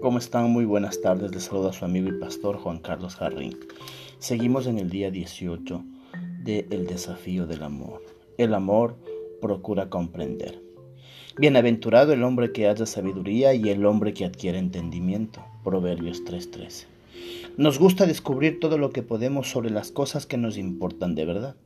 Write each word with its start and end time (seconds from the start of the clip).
¿Cómo 0.00 0.16
están? 0.16 0.50
Muy 0.50 0.64
buenas 0.64 1.02
tardes. 1.02 1.34
Les 1.34 1.44
saluda 1.44 1.74
su 1.74 1.84
amigo 1.84 2.08
y 2.08 2.18
pastor 2.18 2.56
Juan 2.56 2.78
Carlos 2.78 3.16
Jarrín. 3.16 3.54
Seguimos 4.18 4.66
en 4.66 4.78
el 4.78 4.88
día 4.88 5.10
18 5.10 5.84
de 6.42 6.66
El 6.70 6.86
desafío 6.86 7.46
del 7.46 7.62
amor. 7.62 8.02
El 8.38 8.54
amor 8.54 8.96
procura 9.42 9.90
comprender. 9.90 10.58
Bienaventurado 11.36 12.14
el 12.14 12.22
hombre 12.22 12.50
que 12.50 12.66
haya 12.66 12.86
sabiduría 12.86 13.52
y 13.52 13.68
el 13.68 13.84
hombre 13.84 14.14
que 14.14 14.24
adquiere 14.24 14.58
entendimiento. 14.58 15.44
Proverbios 15.64 16.24
3:13. 16.24 16.86
Nos 17.58 17.78
gusta 17.78 18.06
descubrir 18.06 18.58
todo 18.58 18.78
lo 18.78 18.92
que 18.92 19.02
podemos 19.02 19.50
sobre 19.50 19.68
las 19.68 19.90
cosas 19.90 20.24
que 20.24 20.38
nos 20.38 20.56
importan 20.56 21.14
de 21.14 21.26
verdad. 21.26 21.56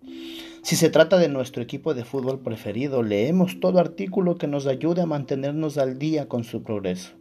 Si 0.62 0.74
se 0.74 0.90
trata 0.90 1.18
de 1.18 1.28
nuestro 1.28 1.62
equipo 1.62 1.94
de 1.94 2.04
fútbol 2.04 2.40
preferido, 2.40 3.04
leemos 3.04 3.60
todo 3.60 3.78
artículo 3.78 4.38
que 4.38 4.48
nos 4.48 4.66
ayude 4.66 5.02
a 5.02 5.06
mantenernos 5.06 5.78
al 5.78 6.00
día 6.00 6.26
con 6.26 6.42
su 6.42 6.64
progreso. 6.64 7.12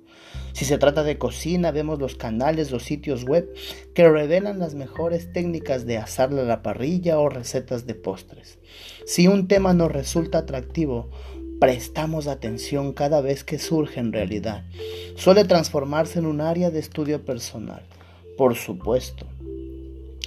Si 0.53 0.65
se 0.65 0.77
trata 0.77 1.03
de 1.03 1.17
cocina, 1.17 1.71
vemos 1.71 1.99
los 1.99 2.15
canales 2.15 2.71
o 2.73 2.79
sitios 2.79 3.23
web 3.23 3.51
que 3.93 4.07
revelan 4.07 4.59
las 4.59 4.75
mejores 4.75 5.33
técnicas 5.33 5.85
de 5.85 5.97
asar 5.97 6.29
a 6.29 6.43
la 6.43 6.61
parrilla 6.61 7.19
o 7.19 7.29
recetas 7.29 7.87
de 7.87 7.95
postres. 7.95 8.59
Si 9.05 9.27
un 9.27 9.47
tema 9.47 9.73
nos 9.73 9.91
resulta 9.91 10.39
atractivo, 10.39 11.09
prestamos 11.59 12.27
atención 12.27 12.93
cada 12.93 13.21
vez 13.21 13.43
que 13.43 13.57
surge 13.57 13.99
en 13.99 14.13
realidad. 14.13 14.63
Suele 15.15 15.45
transformarse 15.45 16.19
en 16.19 16.25
un 16.25 16.41
área 16.41 16.69
de 16.71 16.79
estudio 16.79 17.23
personal. 17.23 17.83
Por 18.38 18.55
supuesto, 18.55 19.25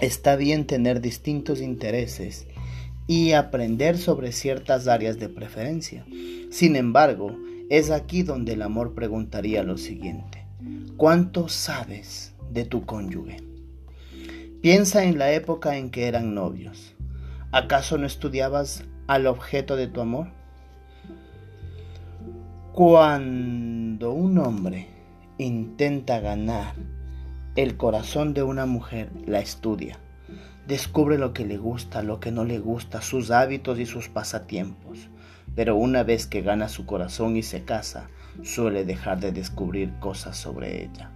está 0.00 0.36
bien 0.36 0.66
tener 0.66 1.00
distintos 1.00 1.60
intereses 1.60 2.46
y 3.06 3.32
aprender 3.32 3.98
sobre 3.98 4.32
ciertas 4.32 4.88
áreas 4.88 5.18
de 5.18 5.28
preferencia. 5.28 6.04
Sin 6.50 6.76
embargo, 6.76 7.36
es 7.68 7.90
aquí 7.90 8.22
donde 8.22 8.52
el 8.52 8.62
amor 8.62 8.94
preguntaría 8.94 9.62
lo 9.62 9.76
siguiente. 9.76 10.46
¿Cuánto 10.96 11.48
sabes 11.48 12.34
de 12.50 12.64
tu 12.64 12.86
cónyuge? 12.86 13.38
Piensa 14.62 15.04
en 15.04 15.18
la 15.18 15.32
época 15.32 15.76
en 15.76 15.90
que 15.90 16.06
eran 16.06 16.34
novios. 16.34 16.94
¿Acaso 17.52 17.98
no 17.98 18.06
estudiabas 18.06 18.84
al 19.06 19.26
objeto 19.26 19.76
de 19.76 19.88
tu 19.88 20.00
amor? 20.00 20.28
Cuando 22.72 24.12
un 24.12 24.38
hombre 24.38 24.86
intenta 25.38 26.20
ganar 26.20 26.74
el 27.56 27.76
corazón 27.76 28.32
de 28.32 28.42
una 28.42 28.66
mujer, 28.66 29.10
la 29.26 29.40
estudia. 29.40 29.98
Descubre 30.68 31.18
lo 31.18 31.32
que 31.32 31.46
le 31.46 31.56
gusta, 31.58 32.02
lo 32.02 32.20
que 32.20 32.30
no 32.30 32.44
le 32.44 32.58
gusta, 32.58 33.02
sus 33.02 33.30
hábitos 33.30 33.78
y 33.78 33.86
sus 33.86 34.08
pasatiempos 34.08 35.08
pero 35.56 35.74
una 35.74 36.04
vez 36.04 36.26
que 36.26 36.42
gana 36.42 36.68
su 36.68 36.86
corazón 36.86 37.36
y 37.36 37.42
se 37.42 37.64
casa, 37.64 38.08
suele 38.44 38.84
dejar 38.84 39.18
de 39.18 39.32
descubrir 39.32 39.92
cosas 39.98 40.36
sobre 40.36 40.84
ella. 40.84 41.10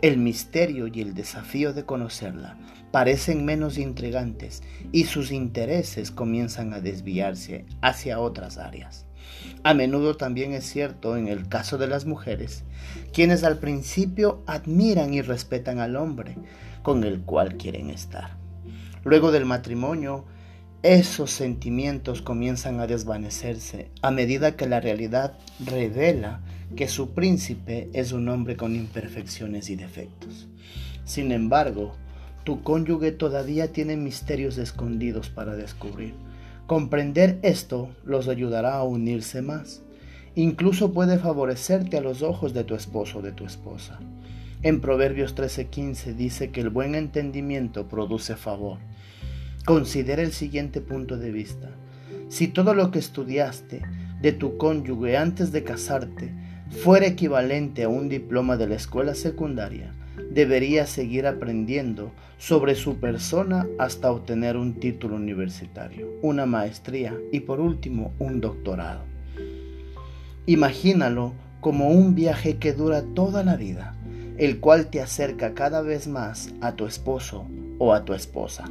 El 0.00 0.18
misterio 0.18 0.88
y 0.88 1.00
el 1.00 1.14
desafío 1.14 1.72
de 1.72 1.84
conocerla 1.84 2.56
parecen 2.90 3.44
menos 3.44 3.78
intrigantes 3.78 4.64
y 4.90 5.04
sus 5.04 5.30
intereses 5.30 6.10
comienzan 6.10 6.72
a 6.72 6.80
desviarse 6.80 7.66
hacia 7.82 8.18
otras 8.18 8.58
áreas. 8.58 9.06
A 9.62 9.74
menudo 9.74 10.16
también 10.16 10.54
es 10.54 10.64
cierto 10.64 11.16
en 11.16 11.28
el 11.28 11.48
caso 11.48 11.78
de 11.78 11.86
las 11.86 12.04
mujeres, 12.04 12.64
quienes 13.12 13.44
al 13.44 13.58
principio 13.58 14.42
admiran 14.46 15.14
y 15.14 15.22
respetan 15.22 15.78
al 15.78 15.94
hombre 15.94 16.36
con 16.82 17.04
el 17.04 17.20
cual 17.20 17.56
quieren 17.56 17.90
estar. 17.90 18.36
Luego 19.04 19.30
del 19.30 19.44
matrimonio, 19.44 20.24
esos 20.82 21.30
sentimientos 21.30 22.22
comienzan 22.22 22.80
a 22.80 22.88
desvanecerse 22.88 23.88
a 24.02 24.10
medida 24.10 24.56
que 24.56 24.66
la 24.66 24.80
realidad 24.80 25.38
revela 25.64 26.40
que 26.74 26.88
su 26.88 27.10
príncipe 27.10 27.88
es 27.92 28.10
un 28.10 28.28
hombre 28.28 28.56
con 28.56 28.74
imperfecciones 28.74 29.70
y 29.70 29.76
defectos. 29.76 30.48
Sin 31.04 31.30
embargo, 31.30 31.94
tu 32.42 32.64
cónyuge 32.64 33.12
todavía 33.12 33.72
tiene 33.72 33.96
misterios 33.96 34.58
escondidos 34.58 35.30
para 35.30 35.54
descubrir. 35.54 36.14
Comprender 36.66 37.38
esto 37.42 37.90
los 38.04 38.26
ayudará 38.26 38.74
a 38.74 38.82
unirse 38.82 39.40
más. 39.40 39.82
Incluso 40.34 40.92
puede 40.92 41.18
favorecerte 41.18 41.98
a 41.98 42.00
los 42.00 42.22
ojos 42.22 42.54
de 42.54 42.64
tu 42.64 42.74
esposo 42.74 43.20
o 43.20 43.22
de 43.22 43.30
tu 43.30 43.44
esposa. 43.44 44.00
En 44.64 44.80
Proverbios 44.80 45.36
13:15 45.36 46.14
dice 46.16 46.50
que 46.50 46.60
el 46.60 46.70
buen 46.70 46.96
entendimiento 46.96 47.86
produce 47.86 48.34
favor 48.34 48.78
Considera 49.64 50.22
el 50.22 50.32
siguiente 50.32 50.80
punto 50.80 51.18
de 51.18 51.30
vista. 51.30 51.70
Si 52.28 52.48
todo 52.48 52.74
lo 52.74 52.90
que 52.90 52.98
estudiaste 52.98 53.82
de 54.20 54.32
tu 54.32 54.56
cónyuge 54.56 55.16
antes 55.16 55.52
de 55.52 55.62
casarte 55.62 56.32
fuera 56.82 57.06
equivalente 57.06 57.84
a 57.84 57.88
un 57.88 58.08
diploma 58.08 58.56
de 58.56 58.66
la 58.66 58.74
escuela 58.74 59.14
secundaria, 59.14 59.92
deberías 60.32 60.90
seguir 60.90 61.28
aprendiendo 61.28 62.10
sobre 62.38 62.74
su 62.74 62.96
persona 62.96 63.68
hasta 63.78 64.10
obtener 64.10 64.56
un 64.56 64.80
título 64.80 65.14
universitario, 65.14 66.08
una 66.22 66.44
maestría 66.44 67.14
y 67.30 67.40
por 67.40 67.60
último 67.60 68.14
un 68.18 68.40
doctorado. 68.40 69.04
Imagínalo 70.46 71.34
como 71.60 71.90
un 71.90 72.16
viaje 72.16 72.56
que 72.56 72.72
dura 72.72 73.02
toda 73.14 73.44
la 73.44 73.56
vida, 73.56 73.94
el 74.38 74.58
cual 74.58 74.88
te 74.88 75.00
acerca 75.00 75.54
cada 75.54 75.82
vez 75.82 76.08
más 76.08 76.52
a 76.60 76.72
tu 76.72 76.86
esposo 76.86 77.46
o 77.78 77.92
a 77.92 78.04
tu 78.04 78.12
esposa. 78.12 78.64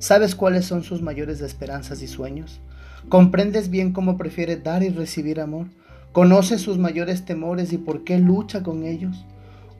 ¿Sabes 0.00 0.34
cuáles 0.34 0.64
son 0.64 0.82
sus 0.82 1.02
mayores 1.02 1.42
esperanzas 1.42 2.00
y 2.00 2.08
sueños? 2.08 2.62
¿Comprendes 3.10 3.68
bien 3.68 3.92
cómo 3.92 4.16
prefiere 4.16 4.56
dar 4.56 4.82
y 4.82 4.88
recibir 4.88 5.40
amor? 5.40 5.66
¿Conoces 6.12 6.62
sus 6.62 6.78
mayores 6.78 7.26
temores 7.26 7.70
y 7.74 7.76
por 7.76 8.02
qué 8.02 8.18
lucha 8.18 8.62
con 8.62 8.84
ellos? 8.84 9.26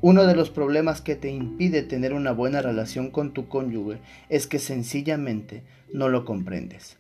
Uno 0.03 0.27
de 0.27 0.37
los 0.37 0.51
problemas 0.51 1.01
que 1.01 1.17
te 1.17 1.31
impide 1.31 1.83
tener 1.83 2.13
una 2.13 2.33
buena 2.33 2.61
relación 2.61 3.11
con 3.11 3.33
tu 3.33 3.49
cónyuge 3.49 3.97
es 4.29 4.47
que 4.47 4.59
sencillamente 4.59 5.63
no 5.91 6.11
lo 6.11 6.27
comprendes. 6.27 6.99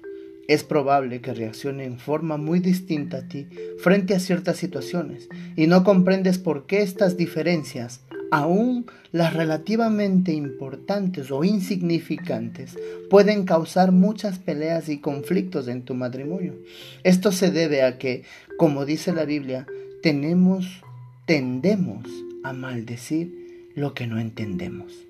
Es 0.48 0.64
probable 0.64 1.20
que 1.20 1.34
reaccione 1.34 1.84
en 1.84 1.98
forma 1.98 2.38
muy 2.38 2.58
distinta 2.58 3.19
a 3.19 3.28
ti 3.28 3.48
frente 3.81 4.14
a 4.14 4.20
ciertas 4.20 4.56
situaciones 4.56 5.28
y 5.56 5.66
no 5.66 5.84
comprendes 5.84 6.38
por 6.38 6.64
qué 6.64 6.81
estas 6.81 7.19
diferencias 7.19 8.00
aún 8.31 8.87
las 9.13 9.35
relativamente 9.35 10.33
importantes 10.33 11.31
o 11.31 11.45
insignificantes 11.45 12.79
pueden 13.09 13.45
causar 13.45 13.93
muchas 13.93 14.39
peleas 14.39 14.89
y 14.89 14.99
conflictos 14.99 15.69
en 15.69 15.83
tu 15.83 15.95
matrimonio. 15.95 16.55
Esto 17.05 17.33
se 17.33 17.51
debe 17.51 17.83
a 17.83 17.99
que, 17.99 18.25
como 18.57 18.85
dice 18.85 19.13
la 19.13 19.25
Biblia, 19.25 19.67
tenemos, 20.03 20.83
tendemos 21.27 22.07
a 22.45 22.53
maldecir 22.53 23.71
lo 23.75 23.95
que 23.95 24.07
no 24.07 24.19
entendemos. 24.19 25.09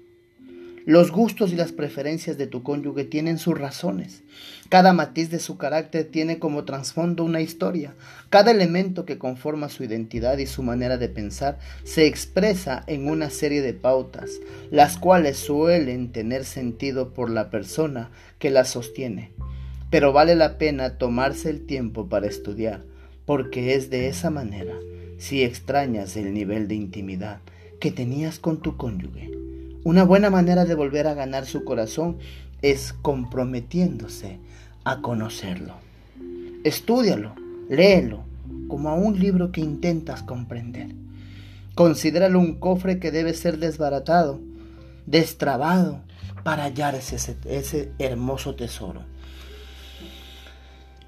Los 0.86 1.10
gustos 1.12 1.52
y 1.52 1.56
las 1.56 1.72
preferencias 1.72 2.38
de 2.38 2.46
tu 2.46 2.62
cónyuge 2.62 3.04
tienen 3.04 3.36
sus 3.36 3.58
razones. 3.58 4.22
Cada 4.70 4.94
matiz 4.94 5.30
de 5.30 5.38
su 5.38 5.58
carácter 5.58 6.04
tiene 6.04 6.38
como 6.38 6.64
trasfondo 6.64 7.22
una 7.22 7.42
historia. 7.42 7.94
Cada 8.30 8.50
elemento 8.50 9.04
que 9.04 9.18
conforma 9.18 9.68
su 9.68 9.84
identidad 9.84 10.38
y 10.38 10.46
su 10.46 10.62
manera 10.62 10.96
de 10.96 11.10
pensar 11.10 11.58
se 11.84 12.06
expresa 12.06 12.82
en 12.86 13.08
una 13.08 13.28
serie 13.28 13.60
de 13.60 13.74
pautas, 13.74 14.30
las 14.70 14.96
cuales 14.96 15.36
suelen 15.36 16.12
tener 16.12 16.46
sentido 16.46 17.12
por 17.12 17.28
la 17.28 17.50
persona 17.50 18.10
que 18.38 18.50
las 18.50 18.70
sostiene. 18.70 19.32
Pero 19.90 20.14
vale 20.14 20.34
la 20.34 20.56
pena 20.56 20.96
tomarse 20.96 21.50
el 21.50 21.66
tiempo 21.66 22.08
para 22.08 22.26
estudiar, 22.26 22.84
porque 23.26 23.74
es 23.74 23.90
de 23.90 24.08
esa 24.08 24.30
manera, 24.30 24.74
si 25.18 25.42
extrañas 25.42 26.16
el 26.16 26.32
nivel 26.32 26.68
de 26.68 26.76
intimidad 26.76 27.40
que 27.80 27.90
tenías 27.90 28.38
con 28.38 28.62
tu 28.62 28.76
cónyuge, 28.76 29.30
una 29.84 30.04
buena 30.04 30.30
manera 30.30 30.64
de 30.64 30.74
volver 30.74 31.06
a 31.06 31.14
ganar 31.14 31.46
su 31.46 31.64
corazón 31.64 32.18
es 32.62 32.92
comprometiéndose 32.92 34.38
a 34.84 35.00
conocerlo. 35.00 35.74
Estúdialo, 36.64 37.34
léelo, 37.68 38.24
como 38.68 38.90
a 38.90 38.94
un 38.94 39.18
libro 39.18 39.52
que 39.52 39.62
intentas 39.62 40.22
comprender. 40.22 40.88
Considéralo 41.74 42.38
un 42.38 42.58
cofre 42.58 42.98
que 42.98 43.10
debe 43.10 43.32
ser 43.32 43.58
desbaratado, 43.58 44.40
destrabado, 45.06 46.00
para 46.42 46.64
hallar 46.64 46.94
ese, 46.94 47.36
ese 47.44 47.92
hermoso 47.98 48.54
tesoro. 48.54 49.02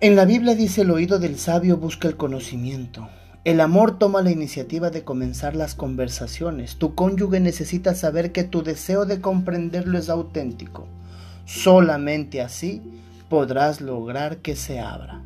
En 0.01 0.17
la 0.17 0.25
Biblia 0.25 0.55
dice 0.55 0.83
el 0.83 0.91
oído 0.91 1.19
del 1.19 1.39
sabio 1.39 1.77
busca 1.77 2.09
el 2.09 2.17
conocimiento, 2.17 3.09
el 3.45 3.61
amor 3.61 3.99
toma 3.99 4.23
la 4.23 4.31
iniciativa 4.31 4.91
de 4.91 5.03
comenzar 5.03 5.57
las 5.57 5.75
conversaciones. 5.75 6.77
Tu 6.77 6.95
cónyuge 6.95 7.41
necesita 7.41 7.95
saber 7.97 8.31
que 8.31 8.45
tu 8.45 8.63
deseo 8.63 9.05
de 9.05 9.21
comprenderlo 9.21 9.99
es 9.99 10.09
auténtico. 10.09 10.87
Solamente 11.45 12.41
así 12.41 12.81
podrás 13.29 13.81
lograr 13.81 14.39
que 14.39 14.55
se 14.55 14.79
abra. 14.79 15.23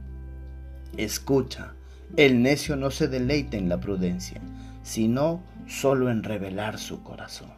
Escucha, 0.97 1.75
el 2.17 2.41
necio 2.41 2.75
no 2.77 2.91
se 2.91 3.07
deleita 3.07 3.59
en 3.59 3.69
la 3.69 3.81
prudencia, 3.81 4.41
sino 4.83 5.43
solo 5.67 6.11
en 6.11 6.23
revelar 6.23 6.79
su 6.79 7.03
corazón. 7.03 7.51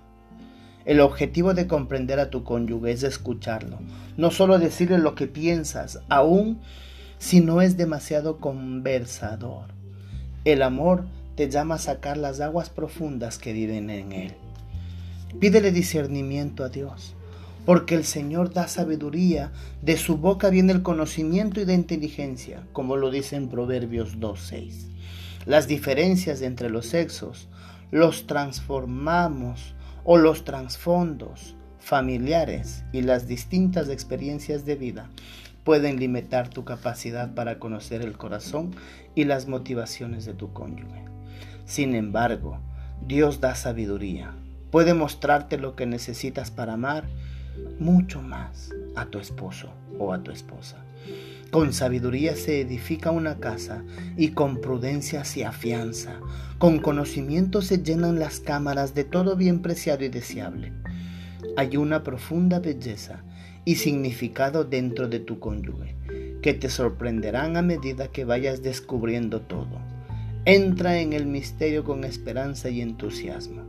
El 0.84 0.98
objetivo 0.98 1.54
de 1.54 1.68
comprender 1.68 2.18
a 2.18 2.30
tu 2.30 2.42
cónyuge 2.42 2.90
es 2.90 3.04
escucharlo, 3.04 3.78
no 4.16 4.32
solo 4.32 4.58
decirle 4.58 4.98
lo 4.98 5.14
que 5.14 5.28
piensas, 5.28 6.00
aún 6.08 6.58
si 7.18 7.40
no 7.42 7.60
es 7.62 7.76
demasiado 7.76 8.38
conversador. 8.38 9.77
El 10.48 10.62
amor 10.62 11.04
te 11.34 11.50
llama 11.50 11.74
a 11.74 11.78
sacar 11.78 12.16
las 12.16 12.40
aguas 12.40 12.70
profundas 12.70 13.36
que 13.36 13.52
viven 13.52 13.90
en 13.90 14.12
él. 14.12 14.32
Pídele 15.38 15.72
discernimiento 15.72 16.64
a 16.64 16.70
Dios, 16.70 17.14
porque 17.66 17.94
el 17.94 18.04
Señor 18.04 18.54
da 18.54 18.66
sabiduría, 18.66 19.52
de 19.82 19.98
su 19.98 20.16
boca 20.16 20.48
viene 20.48 20.72
el 20.72 20.80
conocimiento 20.80 21.60
y 21.60 21.66
de 21.66 21.74
inteligencia, 21.74 22.62
como 22.72 22.96
lo 22.96 23.10
dice 23.10 23.36
en 23.36 23.50
Proverbios 23.50 24.20
2.6. 24.20 24.86
Las 25.44 25.68
diferencias 25.68 26.40
entre 26.40 26.70
los 26.70 26.86
sexos 26.86 27.50
los 27.90 28.26
transformamos 28.26 29.74
o 30.02 30.16
los 30.16 30.46
trasfondos 30.46 31.56
familiares 31.78 32.84
y 32.94 33.02
las 33.02 33.28
distintas 33.28 33.90
experiencias 33.90 34.64
de 34.64 34.76
vida 34.76 35.10
pueden 35.68 36.00
limitar 36.00 36.48
tu 36.48 36.64
capacidad 36.64 37.34
para 37.34 37.58
conocer 37.58 38.00
el 38.00 38.16
corazón 38.16 38.74
y 39.14 39.24
las 39.24 39.48
motivaciones 39.48 40.24
de 40.24 40.32
tu 40.32 40.54
cónyuge. 40.54 41.04
Sin 41.66 41.94
embargo, 41.94 42.58
Dios 43.06 43.42
da 43.42 43.54
sabiduría, 43.54 44.32
puede 44.70 44.94
mostrarte 44.94 45.58
lo 45.58 45.76
que 45.76 45.84
necesitas 45.84 46.50
para 46.50 46.72
amar 46.72 47.04
mucho 47.78 48.22
más 48.22 48.70
a 48.96 49.04
tu 49.10 49.18
esposo 49.18 49.68
o 49.98 50.14
a 50.14 50.22
tu 50.22 50.30
esposa. 50.30 50.78
Con 51.50 51.74
sabiduría 51.74 52.34
se 52.34 52.62
edifica 52.62 53.10
una 53.10 53.36
casa 53.36 53.84
y 54.16 54.28
con 54.28 54.62
prudencia 54.62 55.22
se 55.24 55.44
afianza. 55.44 56.18
Con 56.56 56.78
conocimiento 56.78 57.60
se 57.60 57.82
llenan 57.82 58.18
las 58.18 58.40
cámaras 58.40 58.94
de 58.94 59.04
todo 59.04 59.36
bien 59.36 59.60
preciado 59.60 60.02
y 60.02 60.08
deseable. 60.08 60.72
Hay 61.58 61.76
una 61.76 62.02
profunda 62.04 62.58
belleza 62.58 63.22
y 63.64 63.76
significado 63.76 64.64
dentro 64.64 65.08
de 65.08 65.20
tu 65.20 65.38
cónyuge 65.38 65.98
que 66.42 66.54
te 66.54 66.68
sorprenderán 66.68 67.56
a 67.56 67.62
medida 67.62 68.08
que 68.08 68.24
vayas 68.24 68.62
descubriendo 68.62 69.40
todo. 69.42 69.80
Entra 70.44 70.98
en 71.00 71.12
el 71.12 71.26
misterio 71.26 71.84
con 71.84 72.04
esperanza 72.04 72.70
y 72.70 72.80
entusiasmo. 72.80 73.62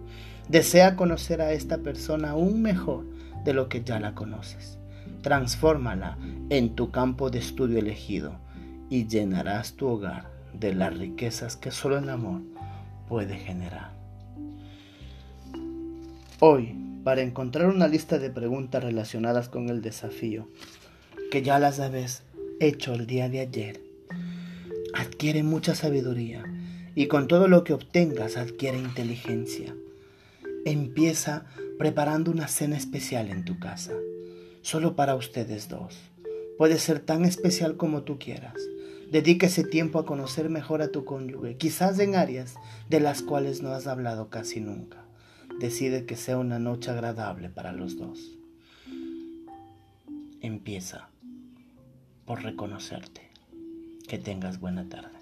Desea 0.47 0.95
conocer 0.95 1.41
a 1.41 1.51
esta 1.51 1.79
persona 1.79 2.31
aún 2.31 2.61
mejor 2.61 3.05
de 3.43 3.53
lo 3.53 3.69
que 3.69 3.83
ya 3.83 3.99
la 3.99 4.13
conoces. 4.13 4.77
Transfórmala 5.21 6.17
en 6.49 6.75
tu 6.75 6.91
campo 6.91 7.29
de 7.29 7.39
estudio 7.39 7.79
elegido 7.79 8.39
y 8.89 9.07
llenarás 9.07 9.73
tu 9.73 9.87
hogar 9.87 10.29
de 10.53 10.73
las 10.73 10.97
riquezas 10.97 11.55
que 11.55 11.71
solo 11.71 11.97
el 11.97 12.09
amor 12.09 12.41
puede 13.07 13.37
generar. 13.37 13.91
Hoy, 16.39 16.75
para 17.03 17.21
encontrar 17.21 17.67
una 17.67 17.87
lista 17.87 18.19
de 18.19 18.29
preguntas 18.29 18.83
relacionadas 18.83 19.49
con 19.49 19.69
el 19.69 19.81
desafío, 19.81 20.47
que 21.31 21.41
ya 21.41 21.59
las 21.59 21.79
habéis 21.79 22.23
hecho 22.59 22.93
el 22.93 23.07
día 23.07 23.29
de 23.29 23.39
ayer, 23.39 23.81
adquiere 24.93 25.43
mucha 25.43 25.75
sabiduría 25.75 26.43
y 26.95 27.07
con 27.07 27.27
todo 27.27 27.47
lo 27.47 27.63
que 27.63 27.73
obtengas 27.73 28.37
adquiere 28.37 28.77
inteligencia. 28.77 29.75
Empieza 30.65 31.45
preparando 31.77 32.31
una 32.31 32.47
cena 32.47 32.75
especial 32.75 33.29
en 33.29 33.45
tu 33.45 33.59
casa, 33.59 33.93
solo 34.61 34.95
para 34.95 35.15
ustedes 35.15 35.69
dos. 35.69 35.97
Puede 36.57 36.77
ser 36.77 36.99
tan 36.99 37.23
especial 37.23 37.77
como 37.77 38.03
tú 38.03 38.19
quieras. 38.19 38.55
Dedica 39.09 39.47
ese 39.47 39.63
tiempo 39.63 39.97
a 39.97 40.05
conocer 40.05 40.49
mejor 40.49 40.81
a 40.81 40.91
tu 40.91 41.05
cónyuge, 41.05 41.55
quizás 41.55 41.97
en 41.99 42.15
áreas 42.15 42.55
de 42.89 42.99
las 42.99 43.21
cuales 43.21 43.61
no 43.63 43.69
has 43.69 43.87
hablado 43.87 44.29
casi 44.29 44.59
nunca. 44.59 45.08
Decide 45.59 46.05
que 46.05 46.15
sea 46.15 46.37
una 46.37 46.57
noche 46.57 46.89
agradable 46.89 47.49
para 47.49 47.73
los 47.73 47.97
dos. 47.97 48.37
Empieza 50.39 51.09
por 52.25 52.43
reconocerte. 52.43 53.29
Que 54.07 54.17
tengas 54.17 54.61
buena 54.61 54.87
tarde. 54.87 55.18